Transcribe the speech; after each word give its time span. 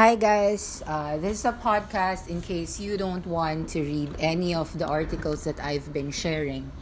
Hi, 0.00 0.16
guys. 0.16 0.82
Uh, 0.86 1.18
this 1.18 1.40
is 1.40 1.44
a 1.44 1.52
podcast 1.52 2.32
in 2.32 2.40
case 2.40 2.80
you 2.80 2.96
don't 2.96 3.26
want 3.26 3.68
to 3.76 3.84
read 3.84 4.08
any 4.18 4.54
of 4.54 4.72
the 4.78 4.88
articles 4.88 5.44
that 5.44 5.60
I've 5.60 5.92
been 5.92 6.10
sharing. 6.10 6.72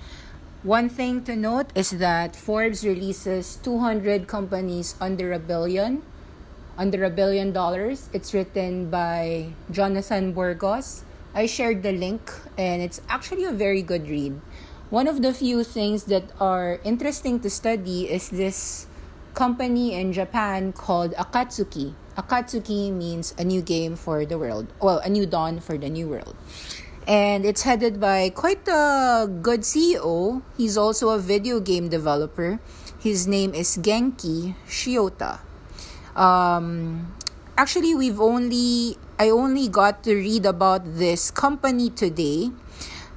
One 0.62 0.88
thing 0.88 1.24
to 1.24 1.34
note 1.34 1.74
is 1.74 1.90
that 1.98 2.36
Forbes 2.36 2.86
releases 2.86 3.56
200 3.66 4.28
companies 4.28 4.94
under 5.00 5.32
a 5.32 5.40
billion, 5.40 6.06
under 6.78 7.02
a 7.02 7.10
billion 7.10 7.50
dollars. 7.50 8.08
It's 8.12 8.32
written 8.32 8.88
by 8.88 9.50
Jonathan 9.68 10.30
Burgos. 10.30 11.02
I 11.34 11.46
shared 11.46 11.82
the 11.82 11.90
link, 11.90 12.22
and 12.56 12.80
it's 12.80 13.02
actually 13.08 13.42
a 13.42 13.50
very 13.50 13.82
good 13.82 14.06
read. 14.06 14.38
One 14.94 15.08
of 15.08 15.22
the 15.22 15.34
few 15.34 15.64
things 15.64 16.04
that 16.04 16.30
are 16.38 16.78
interesting 16.84 17.40
to 17.40 17.50
study 17.50 18.06
is 18.06 18.30
this 18.30 18.86
company 19.34 19.98
in 19.98 20.12
Japan 20.12 20.70
called 20.70 21.18
Akatsuki. 21.18 21.98
Akatsuki 22.18 22.90
means 22.90 23.32
a 23.38 23.44
new 23.44 23.62
game 23.62 23.94
for 23.94 24.26
the 24.26 24.36
world. 24.36 24.66
Well, 24.82 24.98
a 24.98 25.08
new 25.08 25.24
dawn 25.24 25.60
for 25.62 25.78
the 25.78 25.88
new 25.88 26.08
world. 26.10 26.34
And 27.06 27.46
it's 27.46 27.62
headed 27.62 28.00
by 28.02 28.30
quite 28.34 28.66
a 28.66 29.30
good 29.30 29.62
CEO. 29.62 30.42
He's 30.58 30.76
also 30.76 31.10
a 31.14 31.18
video 31.18 31.60
game 31.60 31.88
developer. 31.88 32.58
His 32.98 33.30
name 33.30 33.54
is 33.54 33.78
Genki 33.78 34.58
Shiota. 34.66 35.38
Um, 36.18 37.14
actually, 37.56 37.94
we've 37.94 38.20
only 38.20 38.98
I 39.18 39.30
only 39.30 39.68
got 39.68 40.02
to 40.04 40.14
read 40.14 40.44
about 40.44 40.82
this 40.98 41.30
company 41.30 41.88
today 41.88 42.50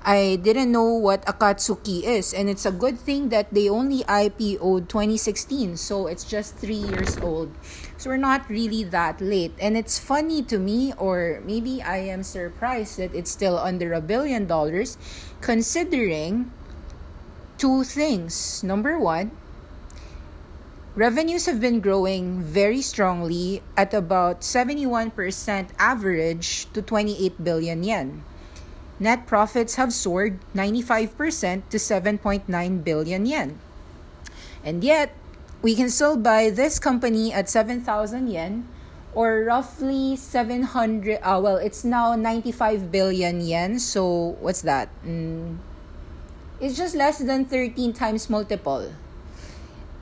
I 0.04 0.42
didn't 0.42 0.72
know 0.72 0.98
what 0.98 1.22
Akatsuki 1.30 2.02
is, 2.02 2.34
and 2.34 2.50
it's 2.50 2.66
a 2.66 2.72
good 2.74 2.98
thing 2.98 3.30
that 3.30 3.54
they 3.54 3.70
only 3.70 4.02
IPO'd 4.10 4.90
2016, 4.90 5.78
so 5.78 6.08
it's 6.08 6.24
just 6.26 6.58
three 6.58 6.82
years 6.82 7.22
old. 7.22 7.54
So 7.98 8.10
we're 8.10 8.18
not 8.18 8.50
really 8.50 8.84
that 8.90 9.22
late. 9.22 9.54
And 9.62 9.78
it's 9.78 10.00
funny 10.00 10.42
to 10.50 10.58
me, 10.58 10.92
or 10.98 11.44
maybe 11.46 11.84
I 11.84 11.98
am 12.10 12.24
surprised 12.24 12.98
that 12.98 13.14
it's 13.14 13.30
still 13.30 13.60
under 13.60 13.94
a 13.94 14.02
billion 14.02 14.48
dollars, 14.48 14.98
considering 15.40 16.50
two 17.60 17.84
things. 17.84 18.64
Number 18.64 18.98
one, 18.98 19.30
revenues 20.96 21.46
have 21.46 21.62
been 21.62 21.80
growing 21.80 22.42
very 22.42 22.82
strongly 22.82 23.62
at 23.78 23.94
about 23.94 24.42
71% 24.42 25.14
average 25.78 26.66
to 26.74 26.82
28 26.82 27.44
billion 27.44 27.84
yen 27.84 28.24
net 29.02 29.26
profits 29.26 29.76
have 29.76 29.92
soared 29.92 30.38
95% 30.54 31.66
to 31.74 31.78
7.9 31.78 32.46
billion 32.86 33.26
yen. 33.26 33.60
And 34.64 34.84
yet, 34.84 35.18
we 35.62 35.76
can 35.76 35.90
still 35.90 36.18
buy 36.18 36.50
this 36.54 36.78
company 36.78 37.34
at 37.34 37.50
7,000 37.50 38.30
yen 38.30 38.70
or 39.14 39.44
roughly 39.44 40.16
700 40.16 41.20
uh, 41.22 41.40
well 41.44 41.58
it's 41.58 41.84
now 41.84 42.16
95 42.16 42.92
billion 42.92 43.42
yen 43.42 43.80
so 43.80 44.38
what's 44.40 44.62
that? 44.62 44.88
Mm, 45.04 45.58
it's 46.62 46.78
just 46.78 46.96
less 46.96 47.20
than 47.20 47.46
13 47.46 47.94
times 47.94 48.30
multiple. 48.30 48.94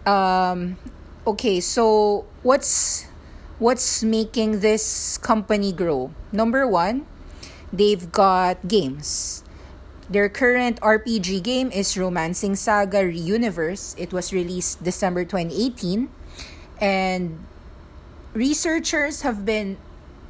Um 0.06 0.78
okay 1.26 1.59
so 1.59 2.26
what's 2.44 3.08
what's 3.58 4.04
making 4.04 4.59
this 4.59 5.18
company 5.18 5.74
grow? 5.74 6.12
Number 6.32 6.68
1 6.68 7.06
They've 7.72 8.12
got 8.12 8.68
games. 8.68 9.44
Their 10.09 10.28
current 10.28 10.81
RPG 10.81 11.44
game 11.44 11.69
is 11.72 11.96
Romancing 11.96 12.56
Saga 12.56 13.06
Reuniverse. 13.06 13.94
It 13.97 14.12
was 14.12 14.34
released 14.34 14.84
December 14.84 15.24
2018. 15.24 16.09
And 16.81 17.46
researchers 18.34 19.22
have 19.22 19.46
been 19.46 19.78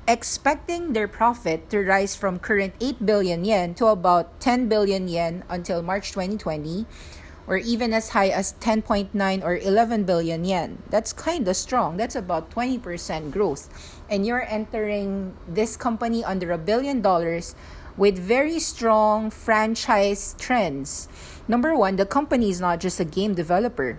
expecting 0.07 0.93
their 0.93 1.07
profit 1.07 1.69
to 1.69 1.79
rise 1.79 2.15
from 2.15 2.39
current 2.39 2.73
8 2.81 3.05
billion 3.05 3.45
yen 3.45 3.73
to 3.75 3.87
about 3.87 4.41
10 4.41 4.67
billion 4.67 5.07
yen 5.07 5.43
until 5.47 5.81
March 5.81 6.11
2020 6.11 6.85
or 7.49 7.57
even 7.57 7.91
as 7.91 8.09
high 8.09 8.29
as 8.29 8.53
10.9 8.61 9.09
or 9.43 9.57
11 9.57 10.03
billion 10.05 10.45
yen. 10.45 10.77
That's 10.89 11.11
kind 11.11 11.47
of 11.47 11.57
strong. 11.57 11.97
That's 11.97 12.15
about 12.15 12.51
20% 12.51 13.31
growth. 13.31 13.67
And 14.07 14.23
you're 14.23 14.45
entering 14.45 15.33
this 15.47 15.75
company 15.75 16.23
under 16.23 16.51
a 16.51 16.59
billion 16.59 17.01
dollars 17.01 17.55
with 17.97 18.17
very 18.17 18.59
strong 18.59 19.31
franchise 19.31 20.35
trends. 20.37 21.09
Number 21.47 21.75
one, 21.75 21.97
the 21.97 22.05
company 22.05 22.51
is 22.51 22.61
not 22.61 22.79
just 22.79 22.99
a 22.99 23.05
game 23.05 23.33
developer. 23.33 23.97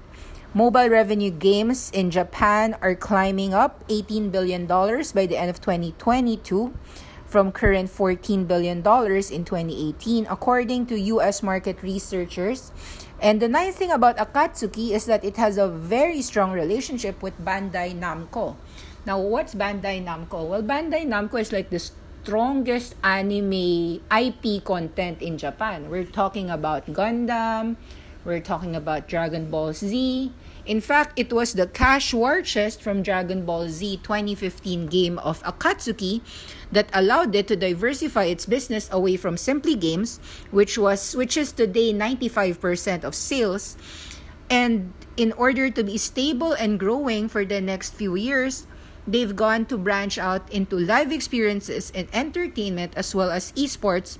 Mobile 0.55 0.89
revenue 0.89 1.31
games 1.31 1.91
in 1.91 2.11
Japan 2.11 2.77
are 2.81 2.95
climbing 2.95 3.53
up 3.53 3.87
$18 3.89 4.31
billion 4.31 4.67
by 4.67 5.27
the 5.27 5.37
end 5.37 5.51
of 5.51 5.61
2022 5.61 6.73
from 7.31 7.53
current 7.53 7.89
$14 7.89 8.47
billion 8.47 8.79
in 8.79 9.45
2018, 9.47 10.27
according 10.29 10.87
to 10.87 10.99
US 10.99 11.43
market 11.43 11.81
researchers 11.83 12.73
and 13.21 13.37
the 13.37 13.49
nice 13.49 13.77
thing 13.77 13.93
about 13.93 14.17
Akatsuki 14.17 14.97
is 14.97 15.05
that 15.05 15.23
it 15.23 15.37
has 15.37 15.59
a 15.61 15.69
very 15.69 16.23
strong 16.25 16.53
relationship 16.53 17.21
with 17.21 17.37
Bandai 17.37 17.93
Namco. 17.93 18.57
Now, 19.05 19.21
what's 19.21 19.55
Bandai 19.55 20.01
Namco? 20.01 20.49
Well, 20.49 20.63
Bandai 20.63 21.05
Namco 21.05 21.39
is 21.39 21.53
like 21.53 21.69
the 21.69 21.79
strongest 21.79 22.97
anime 23.05 24.01
IP 24.09 24.65
content 24.65 25.21
in 25.21 25.37
Japan. 25.37 25.91
We're 25.91 26.09
talking 26.09 26.49
about 26.49 26.87
Gundam, 26.87 27.77
we're 28.25 28.41
talking 28.41 28.77
about 28.77 29.09
Dragon 29.09 29.51
Ball 29.51 29.73
Z, 29.73 30.33
in 30.67 30.81
fact, 30.81 31.19
it 31.19 31.33
was 31.33 31.55
the 31.55 31.67
cash 31.67 32.13
war 32.13 32.43
chest 32.43 32.83
from 32.83 33.03
Dragon 33.03 33.45
Ball 33.45 33.69
Z 33.69 33.99
2015 34.05 34.87
game 34.87 35.19
of 35.19 35.43
Akatsuki 35.43 36.21
that 36.71 36.89
allowed 36.93 37.35
it 37.35 37.49
to 37.49 37.57
diversify 37.57 38.25
its 38.25 38.47
business 38.47 38.89
away 38.93 39.17
from 39.17 39.37
simply 39.37 39.75
games, 39.75 40.21
which 40.51 40.77
was 40.77 41.17
which 41.17 41.37
is 41.37 41.53
today 41.53 41.93
95% 41.93 43.05
of 43.05 43.15
sales. 43.15 43.77
And 44.51 44.93
in 45.17 45.33
order 45.33 45.71
to 45.71 45.83
be 45.83 45.97
stable 45.97 46.53
and 46.53 46.79
growing 46.79 47.29
for 47.29 47.45
the 47.45 47.61
next 47.61 47.95
few 47.95 48.15
years, 48.15 48.67
they've 49.07 49.35
gone 49.35 49.65
to 49.67 49.79
branch 49.79 50.19
out 50.19 50.47
into 50.53 50.77
live 50.77 51.11
experiences 51.11 51.91
and 51.95 52.07
entertainment 52.13 52.93
as 52.97 53.15
well 53.15 53.31
as 53.31 53.53
esports 53.53 54.19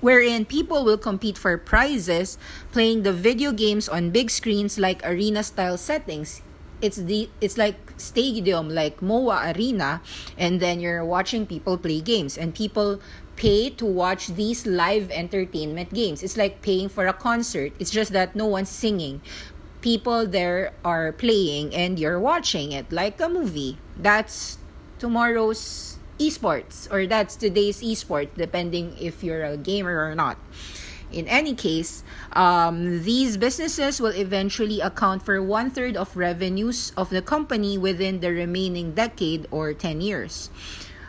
wherein 0.00 0.44
people 0.44 0.84
will 0.84 0.98
compete 0.98 1.38
for 1.38 1.56
prizes 1.56 2.38
playing 2.72 3.02
the 3.02 3.12
video 3.12 3.52
games 3.52 3.88
on 3.88 4.10
big 4.10 4.30
screens 4.30 4.78
like 4.78 5.04
arena 5.06 5.42
style 5.42 5.76
settings. 5.76 6.42
It's 6.82 6.96
the 6.96 7.30
it's 7.40 7.56
like 7.56 7.76
stadium 7.96 8.68
like 8.68 9.00
MOA 9.00 9.52
arena 9.56 10.02
and 10.36 10.60
then 10.60 10.80
you're 10.80 11.04
watching 11.04 11.46
people 11.46 11.78
play 11.78 12.00
games. 12.00 12.36
And 12.36 12.54
people 12.54 13.00
pay 13.36 13.70
to 13.70 13.84
watch 13.84 14.28
these 14.28 14.66
live 14.66 15.10
entertainment 15.10 15.92
games. 15.92 16.22
It's 16.22 16.36
like 16.36 16.60
paying 16.62 16.88
for 16.88 17.06
a 17.06 17.12
concert. 17.12 17.72
It's 17.78 17.90
just 17.90 18.12
that 18.12 18.36
no 18.36 18.46
one's 18.46 18.68
singing. 18.68 19.20
People 19.80 20.26
there 20.26 20.72
are 20.84 21.12
playing 21.12 21.74
and 21.74 21.98
you're 21.98 22.20
watching 22.20 22.72
it 22.72 22.92
like 22.92 23.20
a 23.20 23.28
movie. 23.28 23.78
That's 23.96 24.58
tomorrow's 24.98 25.95
esports 26.18 26.90
or 26.92 27.06
that's 27.06 27.36
today's 27.36 27.82
esport 27.82 28.28
depending 28.36 28.96
if 29.00 29.22
you're 29.22 29.44
a 29.44 29.56
gamer 29.56 30.04
or 30.04 30.14
not. 30.14 30.38
In 31.12 31.28
any 31.28 31.54
case 31.54 32.02
um, 32.32 33.02
these 33.04 33.36
businesses 33.36 34.00
will 34.00 34.14
eventually 34.14 34.80
account 34.80 35.22
for 35.22 35.42
one 35.42 35.70
third 35.70 35.96
of 35.96 36.16
revenues 36.16 36.92
of 36.96 37.10
the 37.10 37.22
company 37.22 37.78
within 37.78 38.20
the 38.20 38.32
remaining 38.32 38.92
decade 38.92 39.46
or 39.50 39.72
10 39.72 40.00
years. 40.00 40.50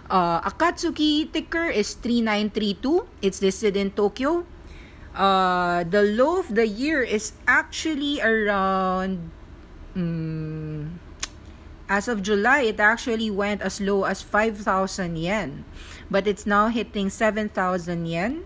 Uh, 0.10 0.40
akatsuki 0.42 1.32
ticker 1.32 1.68
is 1.68 1.94
3932 1.96 3.08
it's 3.22 3.42
listed 3.42 3.76
in 3.76 3.92
tokyo. 3.92 4.46
Uh, 5.16 5.84
the 5.84 6.04
low 6.14 6.40
of 6.40 6.54
the 6.54 6.68
year 6.68 7.02
is 7.02 7.34
actually 7.48 8.22
around 8.22 9.32
um, 9.98 11.00
as 11.90 12.08
of 12.08 12.22
July, 12.22 12.62
it 12.62 12.80
actually 12.80 13.32
went 13.32 13.62
as 13.62 13.80
low 13.80 14.04
as 14.04 14.22
5,000 14.22 15.18
yen, 15.18 15.66
but 16.12 16.28
it's 16.28 16.46
now 16.46 16.68
hitting 16.68 17.10
7,000 17.10 18.06
yen. 18.06 18.44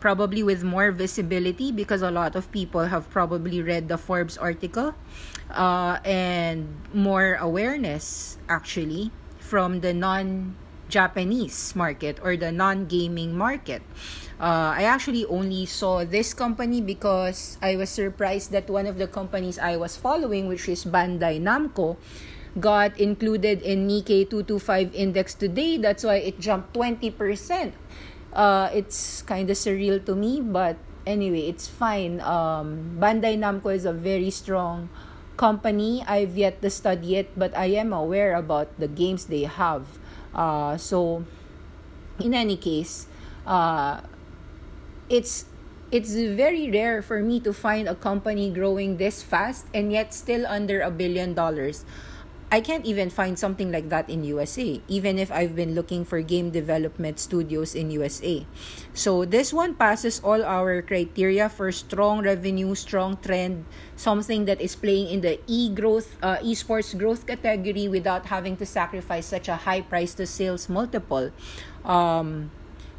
probably 0.00 0.42
with 0.42 0.62
more 0.62 0.90
visibility 0.90 1.70
because 1.72 2.02
a 2.02 2.10
lot 2.10 2.36
of 2.36 2.50
people 2.50 2.86
have 2.86 3.10
probably 3.10 3.62
read 3.62 3.88
the 3.88 3.98
Forbes 3.98 4.38
article 4.38 4.94
uh, 5.50 5.98
and 6.04 6.70
more 6.94 7.34
awareness 7.40 8.38
actually 8.48 9.10
from 9.38 9.80
the 9.80 9.92
non 9.92 10.54
Japanese 10.88 11.76
market 11.76 12.18
or 12.22 12.36
the 12.36 12.50
non 12.50 12.86
gaming 12.86 13.36
market. 13.36 13.82
Uh, 14.40 14.72
I 14.78 14.84
actually 14.84 15.26
only 15.26 15.66
saw 15.66 16.04
this 16.04 16.32
company 16.32 16.80
because 16.80 17.58
I 17.60 17.76
was 17.76 17.90
surprised 17.90 18.52
that 18.52 18.70
one 18.70 18.86
of 18.86 18.96
the 18.96 19.06
companies 19.06 19.58
I 19.58 19.76
was 19.76 19.96
following, 19.96 20.46
which 20.46 20.68
is 20.68 20.84
Bandai 20.86 21.42
Namco, 21.42 21.98
got 22.60 22.98
included 22.98 23.62
in 23.62 23.88
Nikkei 23.88 24.28
225 24.28 24.94
index 24.94 25.34
today. 25.34 25.78
That's 25.78 26.04
why 26.04 26.16
it 26.16 26.40
jumped 26.40 26.74
20%. 26.74 27.72
Uh, 28.32 28.70
it's 28.74 29.22
kind 29.22 29.48
of 29.50 29.56
surreal 29.56 30.04
to 30.04 30.14
me, 30.14 30.40
but 30.40 30.76
anyway, 31.06 31.48
it's 31.48 31.66
fine. 31.66 32.20
Um, 32.20 32.98
Bandai 33.00 33.38
Namco 33.38 33.74
is 33.74 33.84
a 33.84 33.92
very 33.92 34.30
strong 34.30 34.88
company. 35.36 36.04
I've 36.06 36.36
yet 36.36 36.60
to 36.62 36.70
study 36.70 37.16
it, 37.16 37.32
but 37.38 37.56
I 37.56 37.72
am 37.78 37.92
aware 37.92 38.36
about 38.36 38.68
the 38.78 38.88
games 38.88 39.26
they 39.26 39.44
have. 39.44 39.98
Uh, 40.34 40.76
so, 40.76 41.24
in 42.20 42.34
any 42.34 42.56
case, 42.56 43.06
uh, 43.46 44.02
it's 45.08 45.46
it's 45.90 46.12
very 46.12 46.70
rare 46.70 47.00
for 47.00 47.22
me 47.22 47.40
to 47.40 47.52
find 47.52 47.88
a 47.88 47.94
company 47.94 48.50
growing 48.52 48.98
this 48.98 49.22
fast 49.22 49.64
and 49.72 49.90
yet 49.90 50.12
still 50.12 50.44
under 50.46 50.80
a 50.80 50.90
billion 50.90 51.32
dollars. 51.32 51.84
I 52.50 52.64
can't 52.64 52.86
even 52.88 53.10
find 53.12 53.38
something 53.38 53.70
like 53.70 53.92
that 53.92 54.08
in 54.08 54.24
USA, 54.24 54.80
even 54.88 55.18
if 55.18 55.30
I've 55.30 55.54
been 55.54 55.74
looking 55.74 56.04
for 56.04 56.22
game 56.22 56.48
development 56.48 57.20
studios 57.20 57.74
in 57.74 57.90
USA. 57.90 58.46
So 58.94 59.26
this 59.26 59.52
one 59.52 59.74
passes 59.74 60.18
all 60.24 60.40
our 60.40 60.80
criteria 60.80 61.52
for 61.52 61.70
strong 61.72 62.24
revenue, 62.24 62.74
strong 62.74 63.20
trend, 63.20 63.66
something 63.96 64.46
that 64.46 64.62
is 64.62 64.76
playing 64.76 65.12
in 65.12 65.20
the 65.20 65.38
e-growth, 65.46 66.16
uh, 66.22 66.38
esports 66.40 66.96
growth 66.96 67.26
category 67.26 67.86
without 67.86 68.32
having 68.32 68.56
to 68.56 68.64
sacrifice 68.64 69.26
such 69.26 69.48
a 69.48 69.68
high 69.68 69.82
price 69.82 70.14
to 70.14 70.24
sales 70.24 70.70
multiple. 70.70 71.30
Um, 71.84 72.50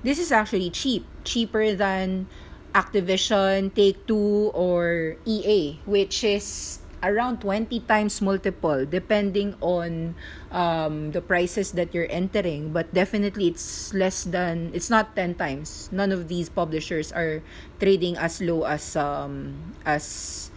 this 0.04 0.20
is 0.20 0.32
actually 0.32 0.70
cheap, 0.70 1.08
cheaper 1.24 1.74
than 1.74 2.28
Activision, 2.76 3.74
Take 3.74 4.06
Two, 4.06 4.54
or 4.54 5.18
EA, 5.26 5.80
which 5.86 6.24
is 6.24 6.80
around 7.04 7.42
20 7.42 7.80
times 7.88 8.22
multiple 8.22 8.86
depending 8.86 9.56
on 9.62 10.16
um, 10.52 11.12
the 11.12 11.22
prices 11.22 11.72
that 11.74 11.94
you're 11.94 12.10
entering. 12.10 12.72
But 12.72 12.94
definitely 12.94 13.48
it's 13.48 13.94
less 13.94 14.24
than 14.24 14.72
it's 14.74 14.90
not 14.90 15.16
10 15.16 15.36
times. 15.36 15.90
None 15.92 16.12
of 16.12 16.28
these 16.28 16.50
publishers 16.50 17.12
are 17.12 17.42
trading 17.80 18.18
as 18.18 18.42
low 18.42 18.64
as 18.64 18.96
um 18.96 19.76
as 19.86 20.52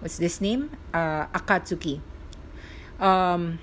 what's 0.00 0.18
this 0.18 0.40
name? 0.40 0.70
Uh, 0.92 1.26
akatsuki. 1.32 2.00
Um 2.98 3.58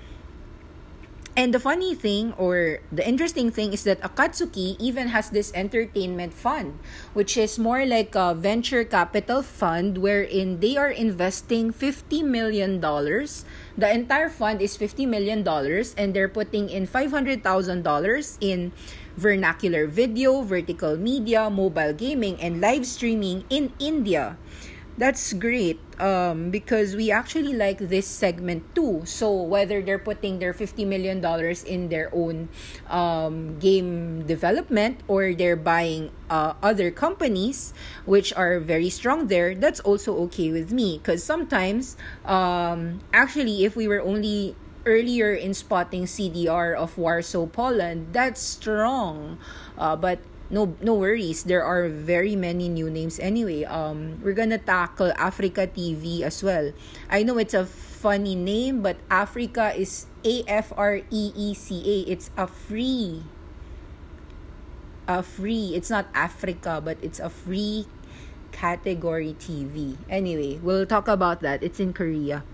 and 1.36 1.52
the 1.52 1.58
funny 1.58 1.94
thing 1.94 2.32
or 2.38 2.78
the 2.92 3.02
interesting 3.02 3.50
thing 3.50 3.72
is 3.72 3.82
that 3.84 4.00
Akatsuki 4.02 4.78
even 4.78 5.08
has 5.08 5.30
this 5.30 5.50
entertainment 5.54 6.32
fund, 6.32 6.78
which 7.12 7.36
is 7.36 7.58
more 7.58 7.84
like 7.84 8.14
a 8.14 8.34
venture 8.34 8.84
capital 8.84 9.42
fund 9.42 9.98
wherein 9.98 10.60
they 10.60 10.76
are 10.76 10.90
investing 10.90 11.72
$50 11.72 12.22
million. 12.22 12.80
The 12.80 13.90
entire 13.90 14.30
fund 14.30 14.62
is 14.62 14.78
$50 14.78 15.08
million 15.08 15.42
and 15.98 16.14
they're 16.14 16.30
putting 16.30 16.70
in 16.70 16.86
$500,000 16.86 17.42
in 18.40 18.72
vernacular 19.16 19.86
video, 19.86 20.42
vertical 20.42 20.96
media, 20.96 21.50
mobile 21.50 21.92
gaming, 21.92 22.40
and 22.40 22.60
live 22.60 22.86
streaming 22.86 23.44
in 23.50 23.72
India 23.78 24.36
that's 24.96 25.32
great 25.32 25.80
um, 25.98 26.50
because 26.50 26.94
we 26.94 27.10
actually 27.10 27.52
like 27.52 27.78
this 27.78 28.06
segment 28.06 28.62
too. 28.74 29.02
So 29.04 29.42
whether 29.42 29.82
they're 29.82 29.98
putting 29.98 30.38
their 30.38 30.54
$50 30.54 30.86
million 30.86 31.18
in 31.66 31.88
their 31.88 32.10
own 32.14 32.48
um, 32.88 33.58
game 33.58 34.26
development 34.26 35.00
or 35.08 35.34
they're 35.34 35.56
buying 35.56 36.10
uh, 36.30 36.54
other 36.62 36.90
companies 36.90 37.74
which 38.04 38.32
are 38.34 38.60
very 38.60 38.90
strong 38.90 39.26
there, 39.26 39.54
that's 39.54 39.80
also 39.80 40.16
okay 40.30 40.52
with 40.52 40.72
me. 40.72 40.98
Because 40.98 41.24
sometimes, 41.24 41.96
um, 42.24 43.00
actually, 43.12 43.64
if 43.64 43.74
we 43.74 43.88
were 43.88 44.00
only 44.00 44.54
earlier 44.86 45.32
in 45.32 45.54
spotting 45.54 46.04
CDR 46.04 46.74
of 46.76 46.96
Warsaw, 46.98 47.46
Poland, 47.46 48.08
that's 48.12 48.40
strong. 48.40 49.38
Uh, 49.78 49.96
but 49.96 50.18
no 50.50 50.76
no 50.80 50.94
worries. 50.94 51.44
There 51.44 51.64
are 51.64 51.88
very 51.88 52.36
many 52.36 52.68
new 52.68 52.90
names 52.90 53.18
anyway. 53.20 53.64
Um 53.64 54.20
we're 54.22 54.36
gonna 54.36 54.60
tackle 54.60 55.12
Afreeca 55.16 55.68
TV 55.68 56.20
as 56.22 56.42
well. 56.42 56.72
I 57.08 57.22
know 57.22 57.38
it's 57.38 57.54
a 57.54 57.64
funny 57.64 58.36
name 58.36 58.82
but 58.82 59.00
Afreeca 59.08 59.72
is 59.76 60.06
a-f-r-e-e-c-a 60.24 61.96
it's 62.08 62.30
a 62.36 62.46
free 62.48 63.22
a 65.08 65.22
free 65.22 65.76
it's 65.76 65.92
not 65.92 66.08
africa 66.16 66.80
but 66.80 66.96
it's 67.04 67.20
a 67.20 67.28
free 67.28 67.84
category 68.52 69.36
tv 69.36 69.96
anyway 70.08 70.56
we'll 70.62 70.86
talk 70.86 71.08
about 71.08 71.40
that. 71.40 71.62
It's 71.62 71.80
in 71.80 71.92
korea. 71.92 72.44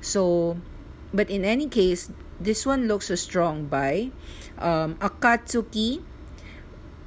So 0.00 0.58
but 1.14 1.30
in 1.30 1.44
any 1.44 1.68
case 1.68 2.10
this 2.38 2.66
one 2.66 2.86
looks 2.86 3.10
a 3.10 3.16
strong 3.16 3.66
buy 3.66 4.10
um 4.58 4.94
akatsuki 5.02 6.02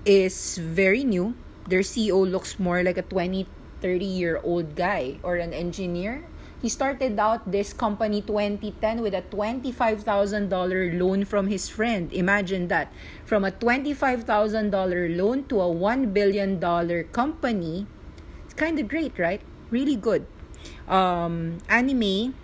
is 0.06 0.58
very 0.58 1.04
new. 1.04 1.36
Their 1.68 1.82
CEO 1.82 2.20
looks 2.30 2.60
more 2.60 2.84
like 2.84 2.98
a 2.98 3.04
20, 3.04 3.48
30 3.82 4.06
year 4.06 4.40
old 4.44 4.76
guy 4.76 5.20
or 5.24 5.36
an 5.36 5.54
engineer. 5.54 6.26
He 6.62 6.68
started 6.68 7.18
out 7.18 7.50
this 7.50 7.72
company 7.72 8.22
2010 8.22 9.02
with 9.02 9.14
a 9.14 9.22
$25,000 9.32 11.00
loan 11.00 11.24
from 11.24 11.48
his 11.48 11.70
friend. 11.70 12.12
Imagine 12.12 12.68
that. 12.68 12.92
From 13.24 13.46
a 13.46 13.52
$25,000 13.52 14.68
loan 15.16 15.46
to 15.46 15.62
a 15.62 15.72
$1 15.72 16.14
billion 16.14 16.60
company. 17.14 17.88
It's 18.44 18.54
kind 18.54 18.78
of 18.78 18.90
great, 18.90 19.18
right? 19.18 19.42
Really 19.72 19.96
good. 19.96 20.28
Um, 20.90 21.60
anime 21.70 22.36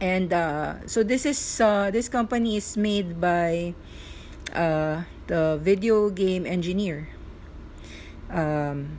and 0.00 0.32
uh, 0.32 0.86
so 0.86 1.02
this 1.02 1.26
is 1.26 1.60
uh, 1.60 1.90
this 1.90 2.08
company 2.08 2.56
is 2.56 2.76
made 2.76 3.20
by 3.20 3.74
uh, 4.54 5.02
the 5.26 5.58
video 5.62 6.10
game 6.10 6.46
engineer. 6.46 7.08
Um, 8.30 8.98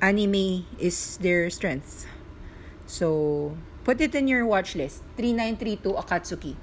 anime 0.00 0.66
is 0.78 1.16
their 1.18 1.50
strength. 1.50 2.06
So, 2.86 3.56
put 3.84 4.00
it 4.00 4.14
in 4.14 4.28
your 4.28 4.46
watch 4.46 4.74
list. 4.74 5.02
3932 5.16 5.92
Akatsuki. 5.92 6.56